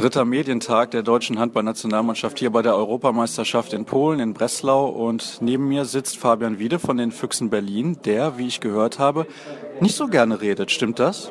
[0.00, 4.86] Dritter Medientag der deutschen Handballnationalmannschaft hier bei der Europameisterschaft in Polen, in Breslau.
[4.86, 9.26] Und neben mir sitzt Fabian Wiede von den Füchsen Berlin, der, wie ich gehört habe,
[9.80, 10.70] nicht so gerne redet.
[10.70, 11.30] Stimmt das?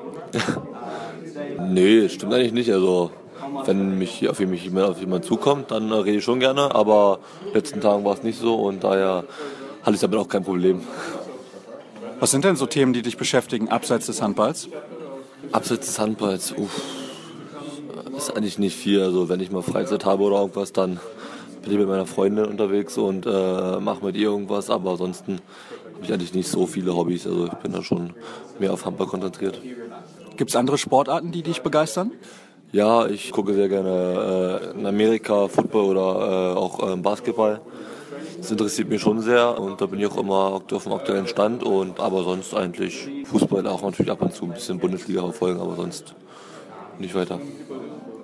[1.67, 2.71] nee, stimmt eigentlich nicht.
[2.71, 3.09] Also,
[3.65, 6.75] wenn mich auf mich auf jemand zukommt, dann rede ich schon gerne.
[6.75, 7.21] Aber
[7.55, 9.23] letzten Tagen war es nicht so und daher
[9.81, 10.81] hatte ich damit auch kein Problem.
[12.19, 14.69] Was sind denn so Themen, die dich beschäftigen, abseits des Handballs?
[15.51, 17.08] Abseits des Handballs, uff
[18.19, 19.01] ist eigentlich nicht viel.
[19.01, 20.99] Also wenn ich mal Freizeit habe oder irgendwas, dann
[21.61, 24.69] bin ich mit meiner Freundin unterwegs und äh, mache mit ihr irgendwas.
[24.69, 25.39] Aber ansonsten
[25.95, 27.25] habe ich eigentlich nicht so viele Hobbys.
[27.25, 28.13] Also ich bin da schon
[28.59, 29.61] mehr auf Handball konzentriert.
[30.37, 32.11] Gibt es andere Sportarten, die dich begeistern?
[32.71, 37.61] Ja, ich gucke sehr gerne äh, in Amerika Football oder äh, auch äh, Basketball.
[38.37, 41.63] Das interessiert mich schon sehr und da bin ich auch immer auf dem aktuellen Stand.
[41.63, 45.75] Und aber sonst eigentlich Fußball auch natürlich ab und zu ein bisschen Bundesliga verfolgen, aber
[45.75, 46.13] sonst
[46.99, 47.39] nicht weiter.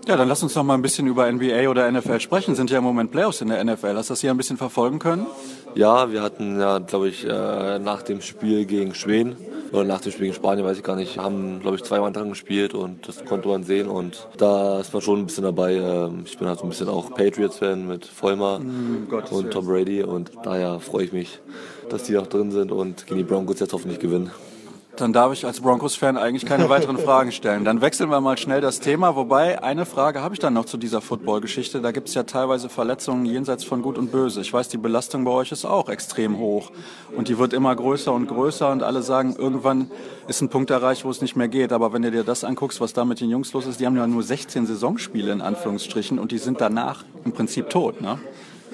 [0.07, 2.53] Ja, dann lass uns noch mal ein bisschen über NBA oder NFL sprechen.
[2.53, 3.95] Sind ja im Moment Playoffs in der NFL.
[3.95, 5.25] Hast du das hier ein bisschen verfolgen können?
[5.73, 9.35] Ja, wir hatten ja, glaube ich, äh, nach dem Spiel gegen Schweden
[9.71, 12.29] oder nach dem Spiel gegen Spanien, weiß ich gar nicht, haben, glaube ich, zweimal dran
[12.29, 15.73] gespielt und das konnte man sehen und da ist man schon ein bisschen dabei.
[15.73, 20.03] Ähm, ich bin halt so ein bisschen auch Patriots-Fan mit Vollmer mm, und Tom Brady
[20.03, 21.39] und daher freue ich mich,
[21.89, 24.31] dass die auch drin sind und gegen die Broncos jetzt hoffentlich gewinnen.
[24.97, 27.65] Dann darf ich als Broncos-Fan eigentlich keine weiteren Fragen stellen.
[27.65, 29.15] Dann wechseln wir mal schnell das Thema.
[29.15, 31.81] Wobei, eine Frage habe ich dann noch zu dieser Football-Geschichte.
[31.81, 34.41] Da gibt es ja teilweise Verletzungen jenseits von Gut und Böse.
[34.41, 36.71] Ich weiß, die Belastung bei euch ist auch extrem hoch.
[37.15, 38.71] Und die wird immer größer und größer.
[38.71, 39.91] Und alle sagen, irgendwann
[40.27, 41.73] ist ein Punkt erreicht, wo es nicht mehr geht.
[41.73, 43.97] Aber wenn du dir das anguckst, was da mit den Jungs los ist, die haben
[43.97, 46.19] ja nur 16 Saisonspiele in Anführungsstrichen.
[46.19, 48.19] Und die sind danach im Prinzip tot, ne?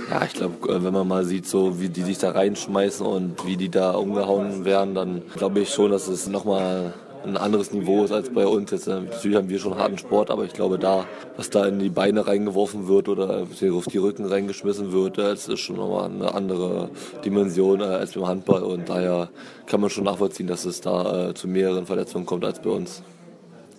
[0.10, 3.46] Ja, ich glaube, äh, wenn man mal sieht, so wie die sich da reinschmeißen und
[3.46, 6.94] wie die da umgehauen werden, dann glaube ich schon, dass es nochmal
[7.24, 8.72] ein anderes Niveau ist als bei uns.
[8.72, 11.06] Jetzt, äh, natürlich haben wir schon harten Sport, aber ich glaube da,
[11.38, 15.60] was da in die Beine reingeworfen wird oder auf die Rücken reingeschmissen wird, das ist
[15.60, 16.90] schon nochmal eine andere
[17.24, 19.30] Dimension äh, als beim Handball und daher
[19.66, 23.04] kann man schon nachvollziehen, dass es da zu mehreren Verletzungen kommt als bei uns.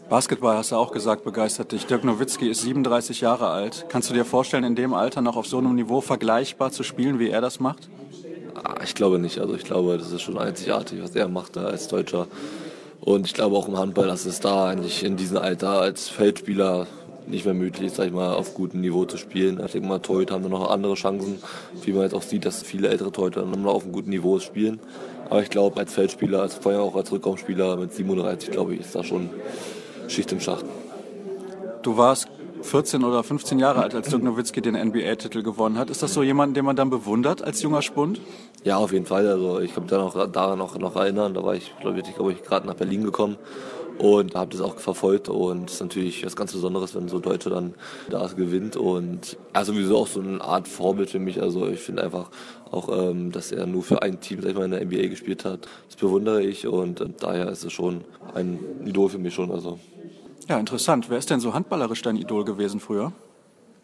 [0.08, 1.86] Basketball hast du auch gesagt, begeistert dich.
[1.86, 3.86] Dirk Nowitzki ist 37 Jahre alt.
[3.88, 7.18] Kannst du dir vorstellen, in dem Alter noch auf so einem Niveau vergleichbar zu spielen,
[7.18, 7.88] wie er das macht?
[8.62, 9.38] Ah, ich glaube nicht.
[9.38, 12.26] Also ich glaube, das ist schon einzigartig, was er macht da als Deutscher.
[13.00, 16.86] Und ich glaube auch im Handball, dass es da eigentlich in diesem Alter als Feldspieler
[17.26, 19.60] nicht mehr möglich ist, sag ich mal, auf gutem Niveau zu spielen.
[19.64, 21.42] Ich denke mal, Torhüter haben noch andere Chancen,
[21.82, 24.80] wie man jetzt auch sieht, dass viele ältere Torhüter noch auf einem guten Niveau spielen.
[25.30, 28.94] Aber ich glaube, als Feldspieler, als vorher auch als Rückraumspieler mit 37, glaube ich, ist
[28.94, 29.30] da schon
[30.12, 30.64] Schicht im Schacht.
[31.82, 32.28] Du warst
[32.62, 35.90] 14 oder 15 Jahre alt, als Dirk Nowitzki den NBA-Titel gewonnen hat.
[35.90, 38.20] Ist das so jemand, den man dann bewundert als junger Spund?
[38.62, 39.26] Ja, auf jeden Fall.
[39.26, 41.34] Also ich kann mich da noch, daran noch, noch erinnern.
[41.34, 43.36] Da war ich, glaube ich, glaube ich gerade nach Berlin gekommen
[44.02, 47.50] und habe das auch verfolgt und es ist natürlich was ganz Besonderes, wenn so Deutsche
[47.50, 47.74] dann
[48.10, 51.40] da gewinnt und also sowieso auch so eine Art Vorbild für mich.
[51.40, 52.28] Also ich finde einfach
[52.72, 55.44] auch, ähm, dass er nur für ein Team, sag ich mal, in der NBA gespielt
[55.44, 55.68] hat.
[55.86, 58.00] Das bewundere ich und äh, daher ist es schon
[58.34, 59.52] ein Idol für mich schon.
[59.52, 59.78] Also
[60.48, 61.08] ja, interessant.
[61.08, 63.12] Wer ist denn so handballerisch dein Idol gewesen früher?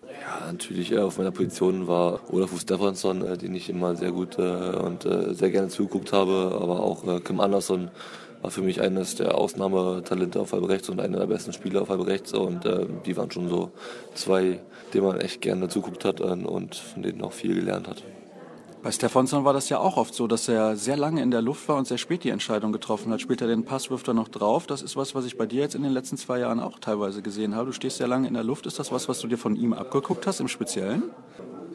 [0.02, 4.36] Ja, natürlich äh, auf meiner Position war Olaf Stefansson, äh, den ich immer sehr gut
[4.36, 7.92] äh, und sehr gerne zugeguckt habe, aber auch Kim Andersson
[8.42, 11.88] war für mich eines der Ausnahmetalente auf halb rechts und einer der besten Spieler auf
[11.88, 13.72] halb rechts und äh, die waren schon so
[14.14, 14.60] zwei,
[14.94, 18.02] denen man echt gerne zuguckt hat und von denen auch viel gelernt hat.
[18.80, 21.68] Bei Stefansson war das ja auch oft so, dass er sehr lange in der Luft
[21.68, 23.20] war und sehr spät die Entscheidung getroffen hat.
[23.20, 24.68] Später den Pass wirft er noch drauf.
[24.68, 27.20] Das ist was, was ich bei dir jetzt in den letzten zwei Jahren auch teilweise
[27.20, 27.66] gesehen habe.
[27.66, 28.66] Du stehst sehr lange in der Luft.
[28.66, 31.02] Ist das was, was du dir von ihm abgeguckt hast im Speziellen?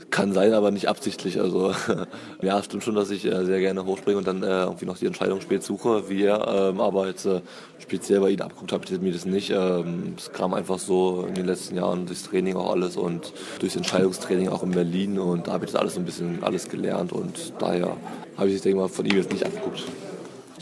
[0.09, 1.39] Kann sein, aber nicht absichtlich.
[1.39, 1.73] Also
[2.41, 5.05] ja, stimmt schon, dass ich äh, sehr gerne hochspringe und dann äh, irgendwie noch die
[5.05, 6.47] Entscheidung spät suche, wie er.
[6.47, 7.41] Ähm, aber jetzt äh,
[7.79, 9.49] speziell bei ihm abgeguckt habe ich mir das nicht.
[9.49, 13.75] Ähm, es kam einfach so in den letzten Jahren durchs Training auch alles und durchs
[13.75, 17.11] Entscheidungstraining auch in Berlin und da habe ich das alles so ein bisschen alles gelernt
[17.11, 17.97] und daher
[18.37, 19.84] habe ich es, denke mal, von ihm jetzt nicht abgeguckt.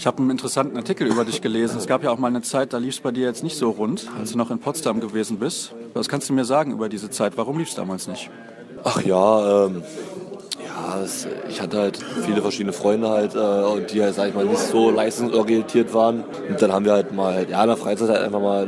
[0.01, 1.77] Ich habe einen interessanten Artikel über dich gelesen.
[1.77, 3.69] Es gab ja auch mal eine Zeit, da lief es bei dir jetzt nicht so
[3.69, 5.74] rund, als du noch in Potsdam gewesen bist.
[5.94, 7.34] Was kannst du mir sagen über diese Zeit?
[7.38, 8.31] Warum lief es damals nicht?
[8.83, 9.83] Ach ja, ähm,
[10.60, 14.45] ja, das, ich hatte halt viele verschiedene Freunde halt, äh, die halt, sag ich mal,
[14.45, 16.24] nicht so leistungsorientiert waren.
[16.50, 18.68] Und dann haben wir halt mal, ja, in der Freizeit halt einfach mal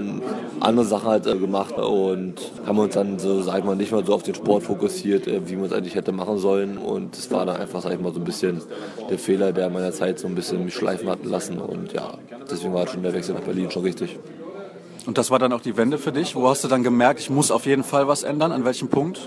[0.59, 4.05] andere Sachen halt äh, gemacht und haben uns dann so, sag ich mal, nicht mal
[4.05, 6.77] so auf den Sport fokussiert, äh, wie man es eigentlich hätte machen sollen.
[6.77, 8.61] Und das war dann einfach, sag ich mal, so ein bisschen
[9.09, 11.57] der Fehler, der meiner Zeit so ein bisschen mich schleifen hat lassen.
[11.57, 12.13] Und ja,
[12.49, 14.19] deswegen war schon der Wechsel nach Berlin schon richtig.
[15.05, 16.35] Und das war dann auch die Wende für dich?
[16.35, 18.51] Wo hast du dann gemerkt, ich muss auf jeden Fall was ändern?
[18.51, 19.19] An welchem Punkt?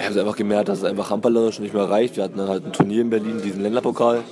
[0.00, 2.16] Ich habe einfach gemerkt, dass es einfach handballerisch nicht mehr reicht.
[2.16, 4.22] Wir hatten dann halt ein Turnier in Berlin, diesen Länderpokal.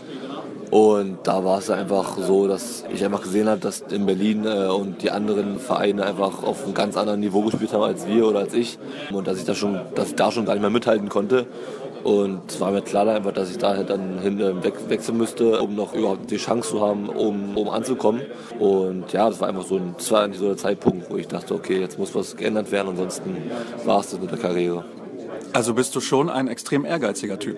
[0.70, 4.68] Und da war es einfach so, dass ich einfach gesehen habe, dass in Berlin äh,
[4.68, 8.40] und die anderen Vereine einfach auf einem ganz anderen Niveau gespielt haben als wir oder
[8.40, 8.78] als ich.
[9.12, 11.46] Und dass ich da schon, dass ich da schon gar nicht mehr mithalten konnte.
[12.04, 15.18] Und es war mir klar einfach, dass ich da halt dann hin äh, weg, wechseln
[15.18, 18.22] müsste, um noch überhaupt die Chance zu haben, um, um anzukommen.
[18.60, 21.54] Und ja, das war einfach so ein, das war so der Zeitpunkt, wo ich dachte,
[21.54, 23.50] okay, jetzt muss was geändert werden, ansonsten
[23.84, 24.84] war es das mit der Karriere.
[25.56, 27.56] Also bist du schon ein extrem ehrgeiziger Typ?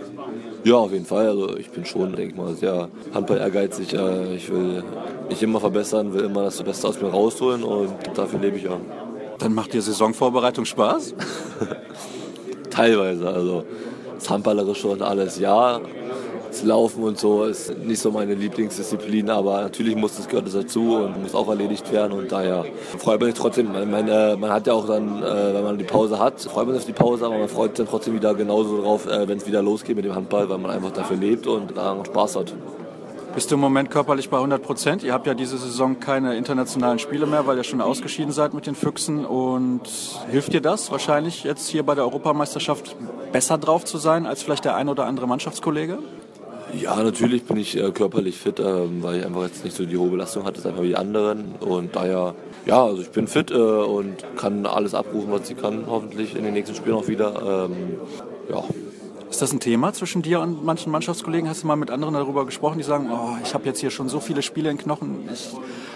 [0.63, 1.27] Ja, auf jeden Fall.
[1.27, 3.93] Also ich bin schon, denke ich mal, sehr Handball ehrgeizig.
[3.93, 4.85] Äh, ich will
[5.29, 8.79] mich immer verbessern, will immer das Beste aus mir rausholen und dafür lebe ich ja.
[9.41, 11.15] Dann macht dir Saisonvorbereitung Spaß?
[12.71, 13.65] Teilweise, also
[14.15, 15.81] das Handballerische und alles, ja.
[16.63, 20.97] Laufen und so ist nicht so meine Lieblingsdisziplin, aber natürlich muss das gehört das dazu
[20.97, 22.65] und muss auch erledigt werden und daher
[22.99, 23.73] freut man sich trotzdem.
[23.73, 26.67] Man, man, äh, man hat ja auch dann, äh, wenn man die Pause hat, freut
[26.67, 29.29] man sich auf die Pause, aber man freut sich dann trotzdem wieder genauso drauf, äh,
[29.29, 32.37] wenn es wieder losgeht mit dem Handball, weil man einfach dafür lebt und daran Spaß
[32.37, 32.55] hat.
[33.35, 35.03] Bist du im Moment körperlich bei 100 Prozent?
[35.05, 38.67] Ihr habt ja diese Saison keine internationalen Spiele mehr, weil ihr schon ausgeschieden seid mit
[38.67, 39.25] den Füchsen.
[39.25, 39.83] Und
[40.29, 42.97] hilft dir das wahrscheinlich jetzt hier bei der Europameisterschaft
[43.31, 45.99] besser drauf zu sein als vielleicht der ein oder andere Mannschaftskollege?
[46.75, 49.97] Ja, natürlich bin ich äh, körperlich fit, ähm, weil ich einfach jetzt nicht so die
[49.97, 51.55] hohe Belastung hatte, einfach wie die anderen.
[51.61, 52.35] Und daher,
[52.67, 56.45] ja, also ich bin fit äh, und kann alles abrufen, was ich kann, hoffentlich in
[56.45, 57.69] den nächsten Spielen auch wieder.
[57.71, 57.97] Ähm,
[58.51, 58.65] ja,
[59.31, 61.49] ist das ein Thema zwischen dir und manchen Mannschaftskollegen?
[61.49, 64.09] Hast du mal mit anderen darüber gesprochen, die sagen, oh, ich habe jetzt hier schon
[64.09, 65.51] so viele Spiele in Knochen, ich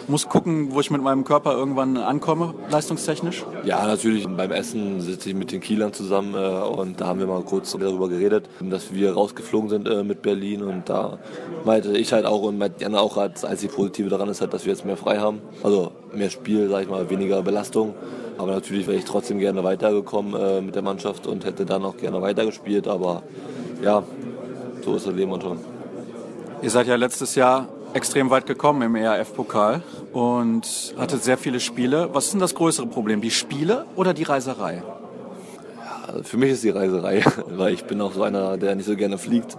[0.09, 3.45] muss gucken, wo ich mit meinem Körper irgendwann ankomme, leistungstechnisch?
[3.65, 4.27] Ja, natürlich.
[4.29, 7.73] Beim Essen sitze ich mit den Kielern zusammen äh, und da haben wir mal kurz
[7.73, 11.19] darüber geredet, dass wir rausgeflogen sind äh, mit Berlin und da
[11.65, 14.65] meinte ich halt auch und meinte Jan auch, das einzige Positive daran ist halt, dass
[14.65, 15.41] wir jetzt mehr frei haben.
[15.63, 17.95] Also mehr Spiel, sag ich mal, weniger Belastung.
[18.39, 21.97] Aber natürlich wäre ich trotzdem gerne weitergekommen äh, mit der Mannschaft und hätte dann auch
[21.97, 22.89] gerne weitergespielt.
[22.89, 23.23] Aber
[23.83, 24.03] ja,
[24.85, 25.59] so ist das Leben schon.
[26.63, 29.83] Ihr seid ja letztes Jahr extrem weit gekommen im ERF-Pokal
[30.13, 32.09] und hattet sehr viele Spiele.
[32.13, 34.83] Was ist denn das größere Problem, die Spiele oder die Reiserei?
[36.23, 39.19] Für mich ist die Reiserei, weil ich bin auch so einer, der nicht so gerne
[39.19, 39.57] fliegt.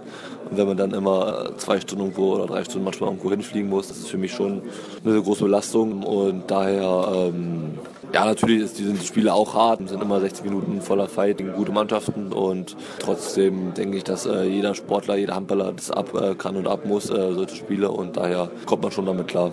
[0.50, 3.88] Und wenn man dann immer zwei Stunden irgendwo oder drei Stunden manchmal irgendwo hinfliegen muss,
[3.88, 4.62] das ist für mich schon
[5.04, 6.02] eine große Belastung.
[6.02, 7.78] Und daher ähm,
[8.14, 11.38] ja, natürlich ist, sind die Spiele auch hart, es sind immer 60 Minuten voller Fight
[11.38, 16.14] gegen gute Mannschaften und trotzdem denke ich, dass äh, jeder Sportler, jeder Handballer das ab
[16.14, 19.52] äh, kann und ab muss, äh, solche Spiele und daher kommt man schon damit klar.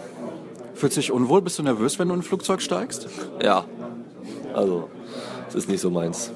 [0.76, 1.42] Fühlst du dich unwohl?
[1.42, 3.08] Bist du nervös, wenn du in ein Flugzeug steigst?
[3.44, 3.66] Ja,
[4.54, 4.90] also
[5.48, 6.32] es ist nicht so meins.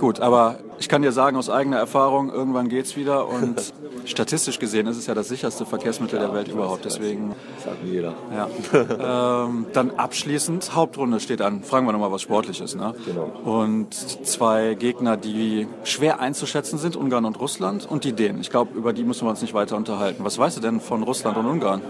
[0.00, 3.60] Gut, aber ich kann dir sagen aus eigener Erfahrung, irgendwann geht's wieder und
[4.06, 6.86] statistisch gesehen ist es ja das sicherste Verkehrsmittel der Welt überhaupt.
[6.86, 7.34] Deswegen.
[7.56, 8.14] Das sagt jeder.
[8.34, 9.44] Ja.
[9.44, 11.62] ähm, dann abschließend, Hauptrunde steht an.
[11.62, 12.74] Fragen wir nochmal was Sportliches.
[12.74, 12.94] Ne?
[13.04, 13.30] Genau.
[13.44, 18.40] Und zwei Gegner, die schwer einzuschätzen sind, Ungarn und Russland und die Dänen.
[18.40, 20.24] Ich glaube, über die müssen wir uns nicht weiter unterhalten.
[20.24, 21.82] Was weißt du denn von Russland und Ungarn?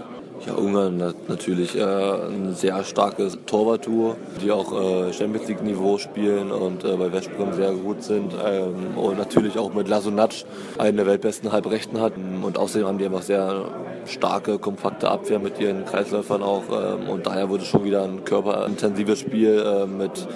[0.47, 5.99] Ja, Ungarn hat natürlich äh, ein sehr starkes Torwarttour, die auch äh, Champions League Niveau
[5.99, 10.31] spielen und äh, bei Westbrem sehr gut sind ähm, und natürlich auch mit Lasunac
[10.79, 13.65] einen der weltbesten Halbrechten hat und außerdem haben die einfach sehr
[14.05, 19.19] starke, kompakte Abwehr mit ihren Kreisläufern auch ähm, und daher wurde schon wieder ein körperintensives
[19.19, 20.27] Spiel äh, mit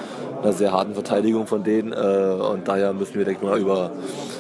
[0.44, 3.90] einer sehr harten Verteidigung von denen äh, und daher müssen wir denke ich mal über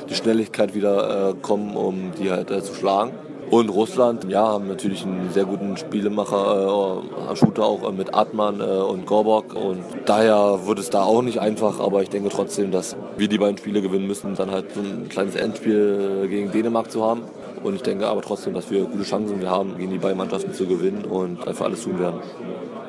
[0.07, 3.24] die Schnelligkeit wieder äh, kommen, um die halt zu schlagen.
[3.51, 8.59] Und Russland, ja, haben natürlich einen sehr guten Spielemacher, äh, Shooter auch äh, mit Atman
[8.59, 9.55] äh, und Gorbok.
[9.55, 13.37] Und daher wird es da auch nicht einfach, aber ich denke trotzdem, dass wir die
[13.37, 17.21] beiden Spiele gewinnen müssen, dann halt so ein kleines Endspiel gegen Dänemark zu haben.
[17.63, 20.65] Und ich denke aber trotzdem, dass wir gute Chancen haben, gegen die beiden Mannschaften zu
[20.65, 22.19] gewinnen und einfach alles tun werden.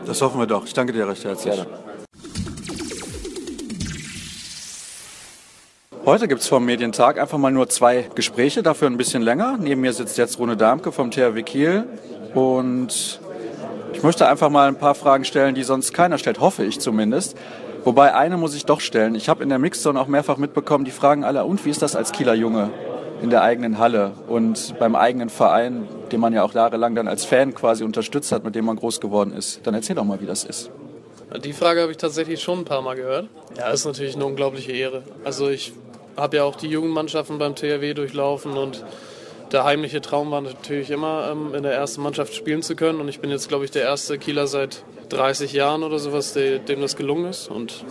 [0.07, 0.65] Das hoffen wir doch.
[0.65, 1.55] Ich danke dir recht herzlich.
[1.55, 1.86] Gerne.
[6.07, 9.59] Heute gibt es vom Medientag einfach mal nur zwei Gespräche, dafür ein bisschen länger.
[9.61, 11.85] Neben mir sitzt jetzt Rune Darmke vom THW Kiel
[12.33, 13.21] und
[13.93, 17.37] ich möchte einfach mal ein paar Fragen stellen, die sonst keiner stellt, hoffe ich zumindest.
[17.83, 19.17] Wobei eine muss ich doch stellen.
[19.17, 21.97] Ich habe in der Mixzone auch mehrfach mitbekommen, die fragen alle, und wie ist das
[21.97, 22.71] als Kieler Junge
[23.21, 27.25] in der eigenen Halle und beim eigenen Verein, den man ja auch jahrelang dann als
[27.25, 29.67] Fan quasi unterstützt hat, mit dem man groß geworden ist.
[29.67, 30.71] Dann erzähl doch mal, wie das ist.
[31.43, 33.29] Die Frage habe ich tatsächlich schon ein paar Mal gehört.
[33.59, 35.03] Ja, ist natürlich eine unglaubliche Ehre.
[35.25, 35.73] Also ich
[36.17, 38.85] habe ja auch die Jugendmannschaften beim THW durchlaufen und
[39.53, 43.01] der heimliche Traum war natürlich immer, ähm, in der ersten Mannschaft spielen zu können.
[43.01, 46.81] Und ich bin jetzt, glaube ich, der erste Kieler seit 30 Jahren oder sowas, dem
[46.81, 47.49] das gelungen ist.
[47.49, 47.85] Und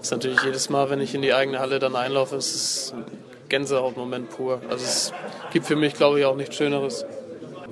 [0.00, 2.94] es ist natürlich jedes Mal, wenn ich in die eigene Halle dann einlaufe, es ist
[2.94, 3.04] ein
[3.48, 4.60] Gänsehautmoment pur.
[4.68, 5.12] Also es
[5.52, 7.06] gibt für mich, glaube ich, auch nichts Schöneres.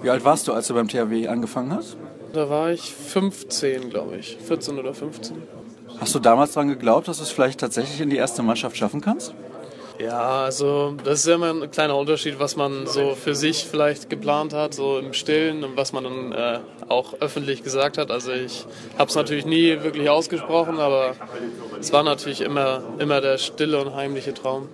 [0.01, 1.97] Wie alt warst du, als du beim THW angefangen hast?
[2.33, 4.37] Da war ich 15, glaube ich.
[4.39, 5.43] 14 oder 15.
[5.99, 9.01] Hast du damals daran geglaubt, dass du es vielleicht tatsächlich in die erste Mannschaft schaffen
[9.01, 9.35] kannst?
[9.99, 14.11] Ja, also das ist ja immer ein kleiner Unterschied, was man so für sich vielleicht
[14.11, 18.11] geplant hat, so im Stillen und was man dann äh, auch öffentlich gesagt hat.
[18.11, 18.67] Also ich
[18.99, 21.15] habe es natürlich nie wirklich ausgesprochen, aber
[21.81, 24.69] es war natürlich immer, immer der stille und heimliche Traum.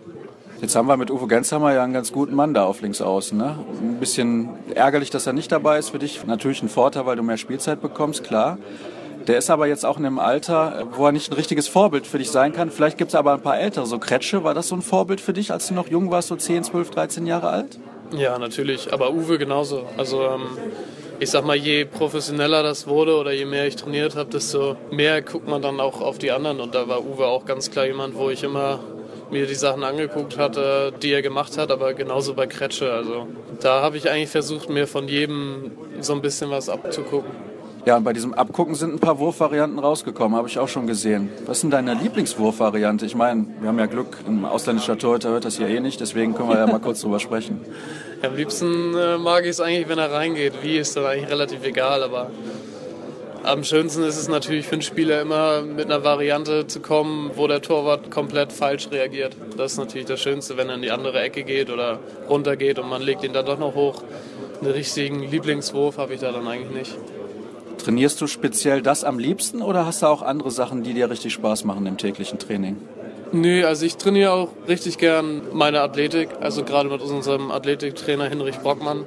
[0.60, 3.36] Jetzt haben wir mit Uwe Gensheimer ja einen ganz guten Mann da auf links außen.
[3.36, 3.58] Ne?
[3.80, 6.24] Ein bisschen ärgerlich, dass er nicht dabei ist für dich.
[6.24, 8.58] Natürlich ein Vorteil, weil du mehr Spielzeit bekommst, klar.
[9.26, 12.18] Der ist aber jetzt auch in einem Alter, wo er nicht ein richtiges Vorbild für
[12.18, 12.70] dich sein kann.
[12.70, 13.86] Vielleicht gibt es aber ein paar ältere.
[13.86, 16.36] So Kretsche, war das so ein Vorbild für dich, als du noch jung warst, so
[16.36, 17.78] 10, 12, 13 Jahre alt?
[18.16, 18.92] Ja, natürlich.
[18.92, 19.84] Aber Uwe genauso.
[19.96, 20.42] Also ähm,
[21.20, 25.22] ich sag mal, je professioneller das wurde oder je mehr ich trainiert habe, desto mehr
[25.22, 26.60] guckt man dann auch auf die anderen.
[26.60, 28.80] Und da war Uwe auch ganz klar jemand, wo ich immer
[29.30, 32.92] mir die Sachen angeguckt hatte, die er gemacht hat, aber genauso bei Kretsche.
[32.92, 33.28] Also
[33.60, 37.51] da habe ich eigentlich versucht, mir von jedem so ein bisschen was abzugucken.
[37.84, 41.30] Ja, und bei diesem Abgucken sind ein paar Wurfvarianten rausgekommen, habe ich auch schon gesehen.
[41.46, 43.04] Was ist denn deine Lieblingswurfvariante?
[43.06, 46.32] Ich meine, wir haben ja Glück, ein ausländischer Torhüter hört das hier eh nicht, deswegen
[46.34, 47.60] können wir ja mal kurz drüber sprechen.
[48.22, 50.62] Ja, am liebsten äh, mag ich es eigentlich, wenn er reingeht.
[50.62, 52.30] Wie ist dann eigentlich relativ egal, aber
[53.42, 57.48] am schönsten ist es natürlich für einen Spieler immer mit einer Variante zu kommen, wo
[57.48, 59.36] der Torwart komplett falsch reagiert.
[59.56, 61.98] Das ist natürlich das Schönste, wenn er in die andere Ecke geht oder
[62.28, 64.04] runter geht und man legt ihn dann doch noch hoch.
[64.60, 66.96] Einen richtigen Lieblingswurf habe ich da dann eigentlich nicht.
[67.82, 71.32] Trainierst du speziell das am liebsten oder hast du auch andere Sachen, die dir richtig
[71.32, 72.76] Spaß machen im täglichen Training?
[73.32, 78.58] Nö, also ich trainiere auch richtig gern meine Athletik, also gerade mit unserem Athletiktrainer Hinrich
[78.58, 79.04] Brockmann.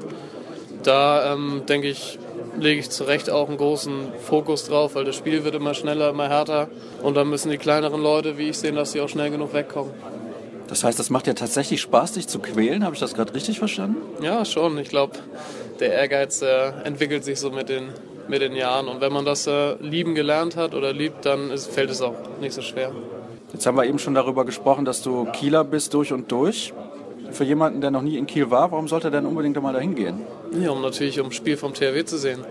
[0.83, 2.19] Da ähm, denke ich,
[2.59, 6.09] lege ich zu Recht auch einen großen Fokus drauf, weil das Spiel wird immer schneller,
[6.09, 6.67] immer härter
[7.01, 9.93] und dann müssen die kleineren Leute, wie ich, sehen, dass sie auch schnell genug wegkommen.
[10.67, 12.83] Das heißt, das macht ja tatsächlich Spaß, dich zu quälen.
[12.83, 13.97] Habe ich das gerade richtig verstanden?
[14.21, 14.77] Ja, schon.
[14.79, 15.13] Ich glaube,
[15.79, 17.89] der Ehrgeiz äh, entwickelt sich so mit den
[18.27, 18.87] mit den Jahren.
[18.87, 22.15] Und wenn man das äh, lieben gelernt hat oder liebt, dann ist, fällt es auch
[22.39, 22.91] nicht so schwer.
[23.53, 26.73] Jetzt haben wir eben schon darüber gesprochen, dass du Kieler bist durch und durch.
[27.31, 29.95] Für jemanden, der noch nie in Kiel war, warum sollte er denn unbedingt einmal dahin
[29.95, 30.21] gehen?
[30.59, 32.43] Ja, um natürlich um Spiel vom THW zu sehen.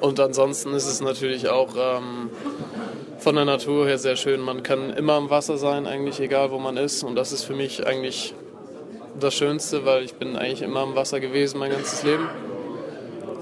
[0.00, 2.30] Und ansonsten ist es natürlich auch ähm,
[3.18, 4.40] von der Natur her sehr schön.
[4.40, 7.02] Man kann immer im Wasser sein, eigentlich egal wo man ist.
[7.02, 8.34] Und das ist für mich eigentlich
[9.18, 12.28] das Schönste, weil ich bin eigentlich immer im Wasser gewesen mein ganzes Leben.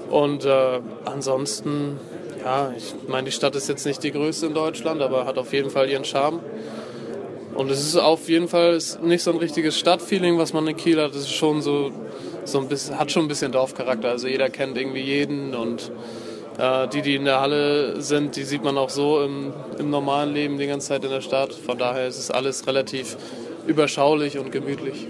[0.09, 1.99] Und äh, ansonsten,
[2.43, 5.53] ja, ich meine, die Stadt ist jetzt nicht die größte in Deutschland, aber hat auf
[5.53, 6.39] jeden Fall ihren Charme.
[7.55, 11.01] Und es ist auf jeden Fall nicht so ein richtiges Stadtfeeling, was man in Kiel
[11.01, 11.11] hat.
[11.11, 11.91] Es ist schon so,
[12.45, 14.09] so ein bisschen, hat schon ein bisschen Dorfcharakter.
[14.09, 15.91] Also jeder kennt irgendwie jeden und
[16.57, 20.33] äh, die, die in der Halle sind, die sieht man auch so im, im normalen
[20.33, 21.53] Leben die ganze Zeit in der Stadt.
[21.53, 23.17] Von daher ist es alles relativ
[23.67, 25.07] überschaulich und gemütlich.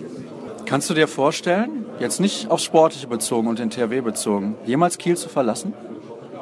[0.65, 5.17] Kannst du dir vorstellen, jetzt nicht aufs Sportliche bezogen und den THW bezogen, jemals Kiel
[5.17, 5.73] zu verlassen?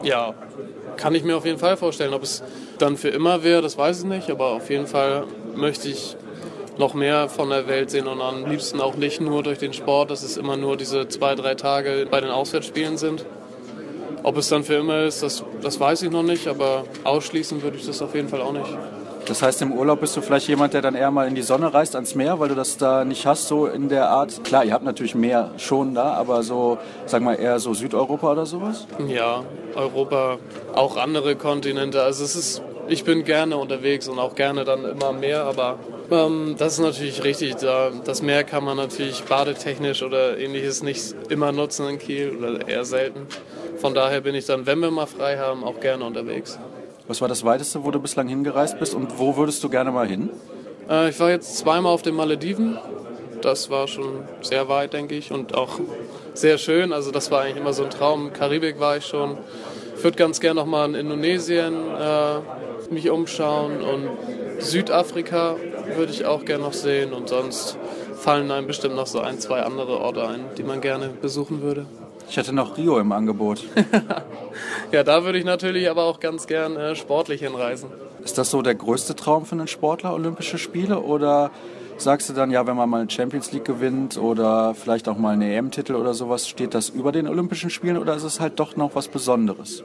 [0.03, 0.33] Ja,
[0.97, 2.13] kann ich mir auf jeden Fall vorstellen.
[2.13, 2.43] Ob es
[2.77, 6.15] dann für immer wäre, das weiß ich nicht, aber auf jeden Fall möchte ich
[6.77, 10.11] noch mehr von der Welt sehen und am liebsten auch nicht nur durch den Sport,
[10.11, 13.25] dass es immer nur diese zwei, drei Tage bei den Auswärtsspielen sind.
[14.23, 17.77] Ob es dann für immer ist, das, das weiß ich noch nicht, aber ausschließen würde
[17.77, 18.77] ich das auf jeden Fall auch nicht.
[19.27, 21.73] Das heißt, im Urlaub bist du vielleicht jemand, der dann eher mal in die Sonne
[21.73, 24.43] reist, ans Meer, weil du das da nicht hast, so in der Art.
[24.45, 28.45] Klar, ihr habt natürlich Meer schon da, aber so, sag mal, eher so Südeuropa oder
[28.45, 28.87] sowas?
[29.05, 29.43] Ja,
[29.75, 30.37] Europa,
[30.73, 32.01] auch andere Kontinente.
[32.03, 35.77] Also es ist, ich bin gerne unterwegs und auch gerne dann immer mehr, aber
[36.09, 37.55] ähm, das ist natürlich richtig.
[37.55, 42.65] Da, das Meer kann man natürlich badetechnisch oder ähnliches nicht immer nutzen in Kiel oder
[42.65, 43.27] eher selten.
[43.77, 46.57] Von daher bin ich dann, wenn wir mal frei haben, auch gerne unterwegs.
[47.07, 50.07] Was war das Weiteste, wo du bislang hingereist bist und wo würdest du gerne mal
[50.07, 50.29] hin?
[50.89, 52.77] Äh, ich war jetzt zweimal auf den Malediven.
[53.41, 55.79] Das war schon sehr weit, denke ich, und auch
[56.33, 56.91] sehr schön.
[56.91, 58.33] Also das war eigentlich immer so ein Traum.
[58.33, 59.37] Karibik war ich schon.
[59.95, 64.09] Ich würde ganz gerne noch mal in Indonesien äh, mich umschauen und
[64.59, 65.55] Südafrika
[65.95, 67.77] würde ich auch gerne noch sehen und sonst
[68.15, 71.85] fallen einem bestimmt noch so ein, zwei andere Orte ein, die man gerne besuchen würde.
[72.29, 73.63] Ich hätte noch Rio im Angebot.
[74.91, 77.89] ja, da würde ich natürlich aber auch ganz gern äh, sportlich hinreisen.
[78.23, 80.99] Ist das so der größte Traum für einen Sportler, Olympische Spiele?
[80.99, 81.51] Oder
[81.97, 85.33] sagst du dann, ja, wenn man mal eine Champions League gewinnt oder vielleicht auch mal
[85.33, 88.75] einen EM-Titel oder sowas, steht das über den Olympischen Spielen oder ist es halt doch
[88.75, 89.83] noch was Besonderes?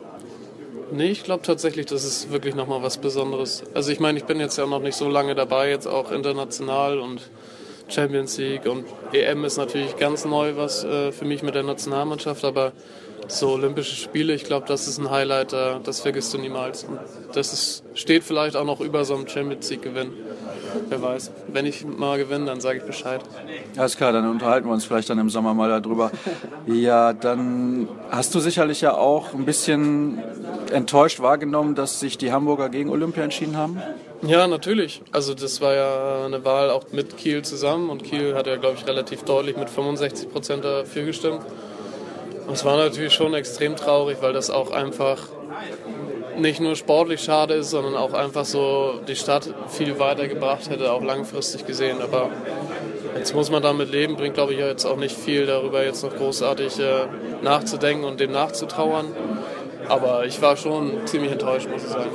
[0.91, 3.63] Nee, ich glaube tatsächlich, das ist wirklich nochmal was Besonderes.
[3.73, 6.99] Also ich meine, ich bin jetzt ja noch nicht so lange dabei, jetzt auch international
[6.99, 7.31] und
[7.89, 12.45] Champions League und EM ist natürlich ganz neu was äh, für mich mit der Nationalmannschaft,
[12.45, 12.73] aber
[13.29, 16.85] so Olympische Spiele, ich glaube, das ist ein Highlight, äh, das vergisst du niemals.
[16.85, 16.99] Und
[17.35, 20.13] das ist, steht vielleicht auch noch über so einem Champions League Gewinn.
[20.89, 21.31] Wer weiß.
[21.49, 23.21] Wenn ich mal gewinne, dann sage ich Bescheid.
[23.77, 26.11] Alles klar, dann unterhalten wir uns vielleicht dann im Sommer mal darüber.
[26.67, 30.23] Ja, dann hast du sicherlich ja auch ein bisschen
[30.73, 33.83] enttäuscht wahrgenommen, dass sich die Hamburger gegen Olympia entschieden haben.
[34.23, 35.03] Ja, natürlich.
[35.13, 38.77] Also das war ja eine Wahl auch mit Kiel zusammen und Kiel hat ja, glaube
[38.79, 41.41] ich, relativ deutlich mit 65 Prozent dafür gestimmt.
[42.47, 45.29] Und es war natürlich schon extrem traurig, weil das auch einfach
[46.39, 51.03] nicht nur sportlich schade ist, sondern auch einfach so die Stadt viel weitergebracht hätte, auch
[51.03, 52.01] langfristig gesehen.
[52.01, 52.31] Aber
[53.17, 56.17] jetzt muss man damit leben, bringt glaube ich jetzt auch nicht viel darüber jetzt noch
[56.17, 57.07] großartig äh,
[57.43, 59.07] nachzudenken und dem nachzutrauern.
[59.89, 62.11] Aber ich war schon ziemlich enttäuscht, muss ich sagen.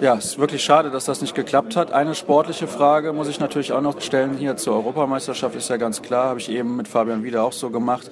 [0.00, 1.92] Ja, es ist wirklich schade, dass das nicht geklappt hat.
[1.92, 6.00] Eine sportliche Frage muss ich natürlich auch noch stellen hier zur Europameisterschaft, ist ja ganz
[6.00, 8.10] klar, habe ich eben mit Fabian wieder auch so gemacht.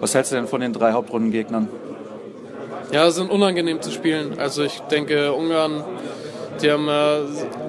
[0.00, 1.68] Was hältst du denn von den drei Hauptrundengegnern?
[2.92, 4.38] Ja, sind unangenehm zu spielen.
[4.38, 5.84] Also ich denke, Ungarn,
[6.62, 7.20] die haben äh,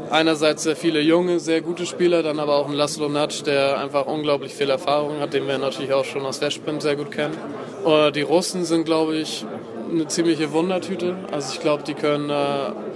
[0.09, 4.05] einerseits sehr viele junge, sehr gute Spieler, dann aber auch einen Laszlo Natsch, der einfach
[4.05, 7.35] unglaublich viel Erfahrung hat, den wir natürlich auch schon aus Westbrem sehr gut kennen.
[7.83, 9.45] Und die Russen sind, glaube ich,
[9.91, 11.15] eine ziemliche Wundertüte.
[11.31, 12.33] Also ich glaube, die können äh,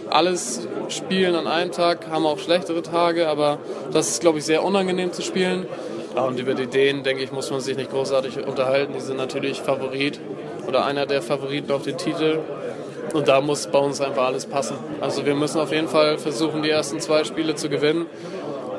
[0.09, 3.59] alles spielen an einem Tag, haben auch schlechtere Tage, aber
[3.91, 5.65] das ist, glaube ich, sehr unangenehm zu spielen.
[6.15, 8.93] Und über die Dänen, denke ich, muss man sich nicht großartig unterhalten.
[8.93, 10.19] Die sind natürlich Favorit
[10.67, 12.39] oder einer der Favoriten auf den Titel.
[13.13, 14.77] Und da muss bei uns einfach alles passen.
[15.01, 18.05] Also wir müssen auf jeden Fall versuchen, die ersten zwei Spiele zu gewinnen.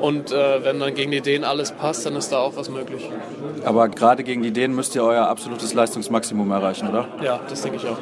[0.01, 3.09] Und äh, wenn dann gegen die Dänen alles passt, dann ist da auch was möglich.
[3.63, 7.07] Aber gerade gegen die Dänen müsst ihr euer absolutes Leistungsmaximum erreichen, oder?
[7.23, 7.97] Ja, das denke ich auch.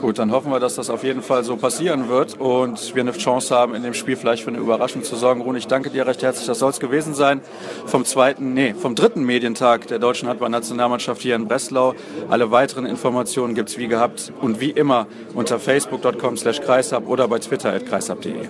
[0.00, 3.12] Gut, dann hoffen wir, dass das auf jeden Fall so passieren wird und wir eine
[3.12, 5.40] Chance haben, in dem Spiel vielleicht für eine Überraschung zu sorgen.
[5.40, 6.46] Rune, ich danke dir recht herzlich.
[6.46, 7.40] Das soll es gewesen sein
[7.86, 11.94] vom zweiten, nee, vom dritten Medientag der deutschen Handballnationalmannschaft hier in Breslau.
[12.28, 17.26] Alle weiteren Informationen gibt es wie gehabt und wie immer unter facebook.com slash kreishab oder
[17.26, 18.42] bei twitter at kreishab.de.